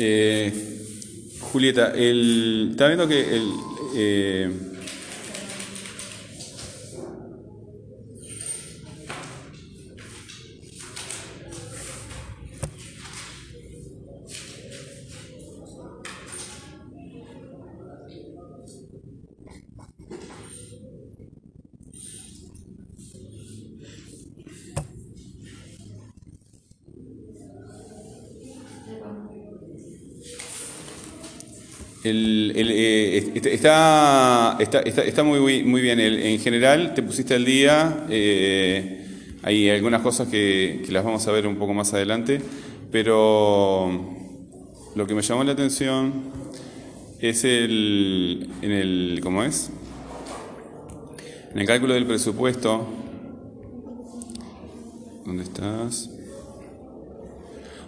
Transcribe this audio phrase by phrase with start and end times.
[0.00, 0.52] Eh,
[1.40, 3.52] Julieta, el, está viendo que el,
[3.96, 4.50] eh,
[32.08, 36.00] El, eh, está, está, está, está, muy, muy bien.
[36.00, 38.06] El, en general, te pusiste al día.
[38.08, 39.06] Eh,
[39.42, 42.40] hay algunas cosas que, que, las vamos a ver un poco más adelante.
[42.90, 43.90] Pero
[44.94, 46.14] lo que me llamó la atención
[47.20, 48.48] es el.
[48.62, 49.70] En el ¿Cómo es?
[51.52, 52.86] En el cálculo del presupuesto.
[55.26, 56.10] ¿Dónde estás?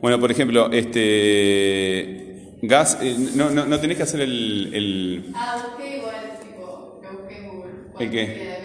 [0.00, 2.25] Bueno, por ejemplo, este
[2.66, 4.70] Gas, eh, no, no, no, tenés que hacer el.
[4.72, 5.32] el...
[5.34, 7.72] Ah, busqué igual, tipo, lo busqué en Google.
[7.98, 8.58] ¿El qué?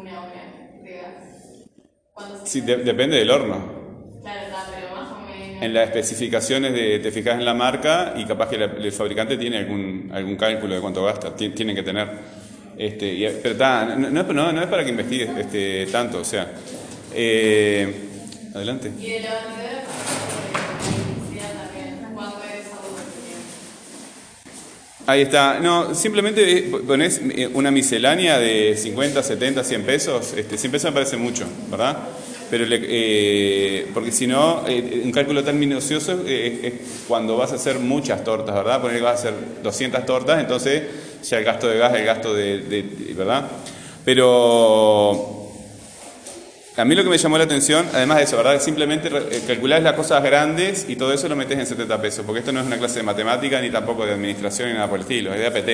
[0.00, 0.32] Una hora
[0.82, 2.48] de gas.
[2.48, 3.56] Sí, de, depende del horno.
[4.22, 5.62] Claro, está, pero más o menos.
[5.62, 9.36] En las especificaciones de, te fijas en la marca y capaz que la, el fabricante
[9.36, 12.08] tiene algún, algún cálculo de cuánto gasta, tienen que tener.
[12.76, 16.52] Este, y, pero está, no, no, no, es para que investigues este, tanto, o sea.
[17.14, 18.08] Eh,
[18.54, 18.92] adelante.
[18.98, 19.57] Y de la
[25.08, 25.58] Ahí está.
[25.58, 27.22] No, simplemente pones
[27.54, 30.34] una miscelánea de 50, 70, 100 pesos.
[30.36, 31.96] Este, 100 pesos me parece mucho, ¿verdad?
[32.50, 36.72] Pero eh, porque si no, eh, un cálculo tan minucioso eh, es
[37.08, 38.82] cuando vas a hacer muchas tortas, ¿verdad?
[38.82, 40.82] Poner que vas a hacer 200 tortas, entonces
[41.26, 43.48] ya el gasto de gas, el gasto de ¿verdad?
[44.04, 45.37] Pero
[46.78, 48.62] a mí lo que me llamó la atención, además de eso, ¿verdad?
[48.62, 52.38] Simplemente eh, calcular las cosas grandes y todo eso lo metes en 70 pesos, porque
[52.38, 55.02] esto no es una clase de matemática ni tampoco de administración ni nada por el
[55.02, 55.68] estilo, es de APT.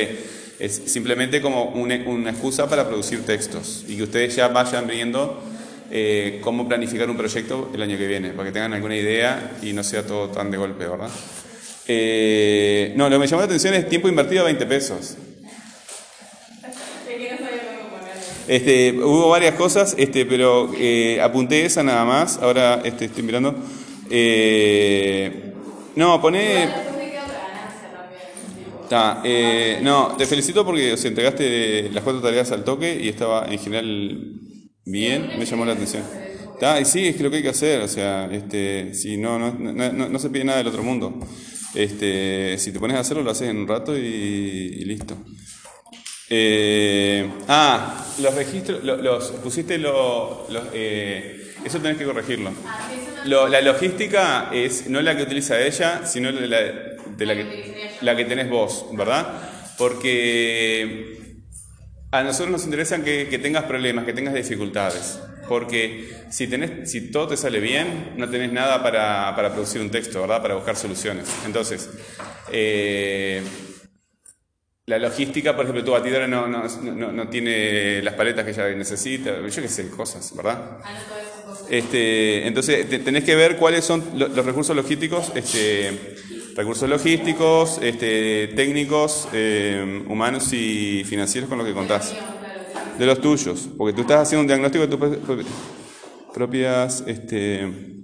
[0.59, 5.43] Es simplemente como una, una excusa para producir textos y que ustedes ya vayan viendo
[5.91, 9.75] eh, cómo planificar un proyecto el año que viene, para que tengan alguna idea y
[9.75, 11.11] no sea todo tan de golpe, ¿verdad?
[11.87, 15.19] Eh, no, lo que me llamó la atención es tiempo invertido a 20 pesos.
[18.47, 22.39] Este, hubo varias cosas, este, pero eh, apunté esa nada más.
[22.39, 23.55] Ahora este, estoy mirando.
[24.11, 25.53] Eh,
[25.97, 26.69] no, poné.
[28.89, 33.09] Ta, eh, no, te felicito porque o sea, entregaste las cuatro tareas al toque y
[33.09, 34.41] estaba en general
[34.85, 36.03] bien, me llamó la atención.
[36.61, 39.39] Ta, y sí, es que lo que hay que hacer, o sea, este, si no,
[39.39, 41.19] no, no, no se pide nada del otro mundo.
[41.75, 45.17] Este, si te pones a hacerlo, lo haces en un rato y, y listo.
[46.31, 52.53] Eh, ah, los registros, los, los pusiste los, los eh, eso tenés que corregirlo.
[53.27, 56.61] Lo, la logística es no la que utiliza ella, sino la,
[57.17, 59.27] de la que, la que tenés vos, ¿verdad?
[59.79, 61.37] Porque
[62.11, 65.19] a nosotros nos interesa que, que tengas problemas, que tengas dificultades.
[65.49, 69.91] Porque si, tenés, si todo te sale bien, no tenés nada para, para producir un
[69.91, 70.41] texto, ¿verdad?
[70.41, 71.29] Para buscar soluciones.
[71.45, 71.91] Entonces,
[72.51, 73.43] eh,
[74.87, 78.69] la logística, por ejemplo, tu batidora no, no, no, no, tiene las paletas que ella
[78.71, 80.79] necesita, yo qué sé, cosas, ¿verdad?
[81.71, 86.17] Este, entonces, tenés que ver cuáles son los recursos logísticos, este,
[86.55, 92.15] recursos logísticos, este, técnicos, eh, humanos y financieros con lo que contás.
[92.99, 95.47] De los tuyos, porque tú estás haciendo un diagnóstico de tus
[96.33, 97.03] propias...
[97.07, 97.95] Este,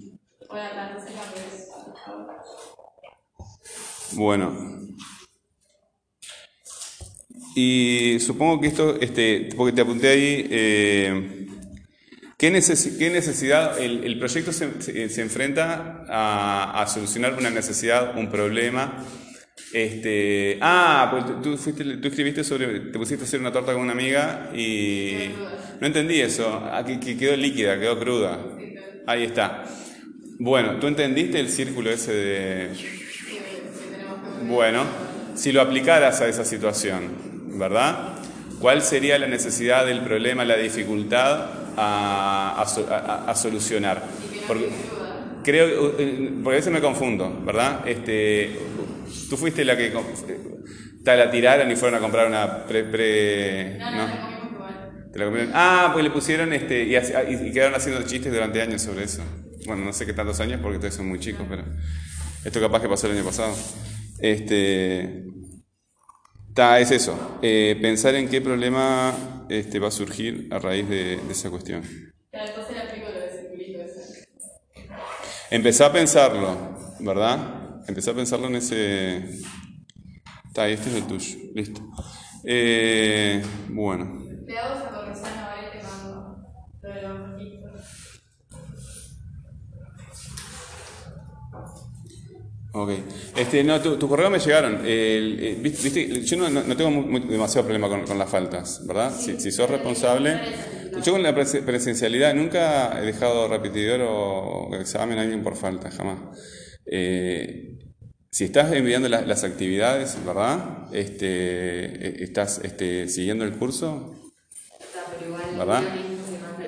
[4.12, 4.79] bueno,
[7.54, 11.46] y supongo que esto, este, porque te apunté ahí, eh,
[12.38, 17.50] ¿qué, neces ¿qué, necesidad, el, el proyecto se, se, se enfrenta a, a, solucionar una
[17.50, 19.04] necesidad, un problema?
[19.72, 23.82] Este, ah, pues tú, fuiste, tú escribiste sobre, te pusiste a hacer una torta con
[23.82, 25.30] una amiga y
[25.80, 28.38] no entendí eso, ah, que, que quedó líquida, quedó cruda.
[29.06, 29.64] Ahí está.
[30.38, 32.68] Bueno, ¿tú entendiste el círculo ese de...
[34.48, 34.84] Bueno,
[35.34, 37.29] si lo aplicaras a esa situación,
[37.60, 38.14] ¿verdad?
[38.58, 44.02] ¿Cuál sería la necesidad del problema, la dificultad a, a, a solucionar?
[44.48, 44.68] Porque,
[45.44, 47.86] creo, porque a veces me confundo, ¿verdad?
[47.86, 48.58] Este,
[49.28, 49.92] tú fuiste la que
[51.04, 52.84] tal la tiraron y fueron a comprar una pre...
[52.84, 54.40] pre no, no, ¿no?
[55.12, 55.50] ¿Te la comieron?
[55.54, 59.22] Ah, pues le pusieron este y, y, quedaron haciendo chistes durante años sobre eso.
[59.66, 61.64] Bueno, no sé qué tantos años porque ustedes son muy chicos, pero
[62.44, 63.54] esto capaz que pasó el año pasado.
[64.20, 65.24] Este,
[66.54, 71.16] Ta, es eso, eh, pensar en qué problema este, va a surgir a raíz de,
[71.16, 71.82] de esa cuestión.
[72.32, 74.28] Entonces le aplico lo de circulito ese.
[75.50, 76.56] Empezá a pensarlo,
[77.00, 77.60] ¿verdad?
[77.90, 79.40] empezá a pensarlo en ese...
[80.56, 81.38] Ahí, este es el tuyo.
[81.54, 81.80] Listo.
[82.44, 84.26] Eh, bueno.
[84.46, 86.36] Te hago esa corrección ahora y te mando
[86.82, 88.20] lo de los registros.
[92.82, 92.90] Ok.
[93.36, 94.76] Este, no, tu, tu correo me llegaron.
[94.86, 98.28] El- eh, viste, viste, yo no, no- tengo mu- mu- demasiado problema con, con las
[98.30, 99.12] faltas, ¿verdad?
[99.18, 100.38] Si, si sos responsable.
[101.04, 105.90] Yo con la prese- presencialidad nunca he dejado repetidor o examen a alguien por falta,
[105.90, 106.18] jamás.
[106.86, 107.78] Eh,
[108.30, 110.88] si estás enviando la- las actividades, ¿verdad?
[110.92, 114.14] Este, eh, estás este, siguiendo el curso,
[115.56, 115.82] ¿verdad?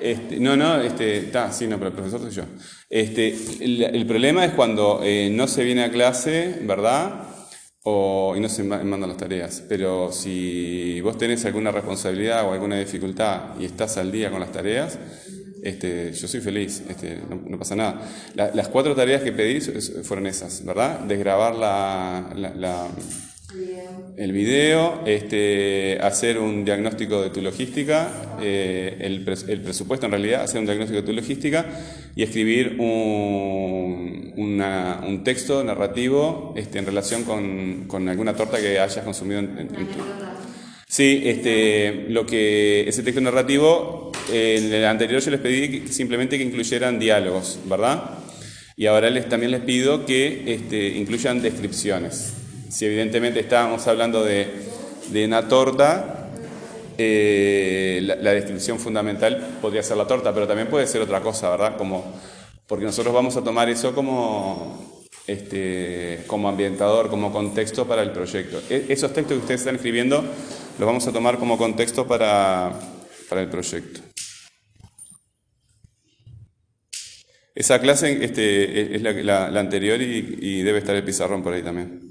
[0.03, 2.43] Este, no, no, este, está, sí, no, pero el profesor soy yo.
[2.89, 7.23] Este, el, problema es cuando eh, no se viene a clase, ¿verdad?
[7.83, 9.63] O, y no se ma- mandan las tareas.
[9.69, 14.51] Pero si vos tenés alguna responsabilidad o alguna dificultad y estás al día con las
[14.51, 14.99] tareas,
[15.63, 18.01] este, yo soy feliz, este, no, no pasa nada.
[18.35, 19.61] La- las cuatro tareas que pedí
[20.03, 20.99] fueron esas, ¿verdad?
[20.99, 22.89] Desgrabar la.
[24.17, 30.11] El video, este, hacer un diagnóstico de tu logística, eh, el, pres- el presupuesto en
[30.11, 31.65] realidad, hacer un diagnóstico de tu logística
[32.15, 38.79] y escribir un, una- un texto narrativo este, en relación con, con alguna torta que
[38.79, 39.99] hayas consumido en, en- en tu...
[40.87, 45.87] Sí, este, lo que ese texto narrativo, eh, en el anterior yo les pedí que-
[45.91, 48.19] simplemente que incluyeran diálogos, ¿verdad?
[48.77, 52.33] Y ahora les, también les pido que este, incluyan descripciones.
[52.73, 54.47] Si evidentemente estábamos hablando de,
[55.09, 56.31] de una torta,
[56.97, 61.51] eh, la, la descripción fundamental podría ser la torta, pero también puede ser otra cosa,
[61.51, 61.77] ¿verdad?
[61.77, 62.03] Como,
[62.65, 68.59] porque nosotros vamos a tomar eso como, este, como ambientador, como contexto para el proyecto.
[68.67, 70.23] E- esos textos que ustedes están escribiendo
[70.79, 72.73] los vamos a tomar como contexto para,
[73.29, 74.01] para el proyecto.
[77.53, 82.02] Esa clase este, es la, anterior y debe estar el pizarrón por ahí también.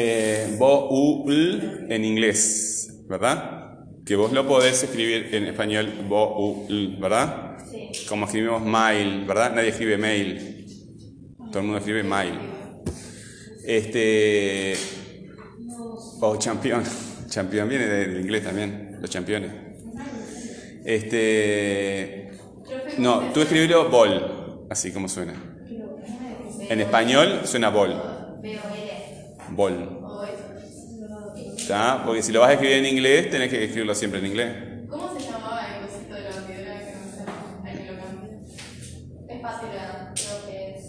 [0.00, 3.80] Eh, bo, u, l en inglés, ¿verdad?
[4.06, 7.58] Que vos lo podés escribir en español bo, u, l, ¿verdad?
[7.68, 7.90] Sí.
[8.08, 9.52] Como escribimos mail, ¿verdad?
[9.56, 10.66] Nadie escribe mail.
[11.50, 12.38] Todo el mundo escribe mail.
[13.66, 14.76] Este.
[16.20, 16.84] O champion.
[17.28, 19.50] Champion viene del inglés también, los championes.
[20.84, 22.30] Este.
[22.98, 25.34] No, tú escribirlo bol, así como suena.
[26.70, 28.18] En español suena bol.
[31.56, 32.02] ¿Está?
[32.04, 34.56] Porque si lo vas a escribir en inglés, tenés que escribirlo siempre en inglés.
[34.88, 37.68] ¿Cómo se llamaba el cosito de la batidora que no sé?
[37.68, 38.30] Hay que lo cambie.
[39.28, 39.68] Es fácil.
[40.14, 40.84] Creo que es.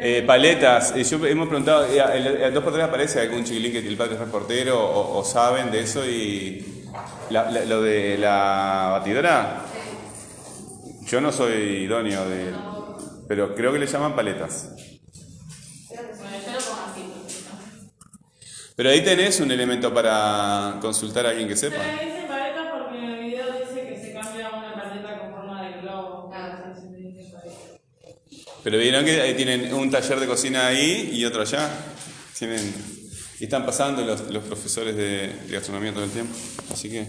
[0.00, 3.96] Eh, paletas, eh, yo hemos preguntado, eh, el, el 2x3 aparece algún chiquilín que el
[3.96, 6.84] padre es reportero o, o saben de eso y
[7.30, 9.64] la- la- lo de la batidora,
[11.06, 11.52] yo no soy
[11.84, 12.52] idóneo de,
[13.28, 14.70] pero creo que le llaman paletas.
[18.78, 21.82] Pero ahí tenés un elemento para consultar a alguien que Se sepa.
[21.82, 25.68] le dice paleta porque en el video dice que se cambia una paleta con forma
[25.68, 26.30] de globo.
[26.32, 26.62] Ah.
[26.64, 27.56] Entonces se le dice paleta.
[28.62, 31.68] Pero vieron que ahí tienen un taller de cocina ahí y otro allá.
[32.38, 32.72] Tienen,
[33.40, 36.32] y están pasando los, los profesores de, de gastronomía todo el tiempo.
[36.72, 37.04] Así que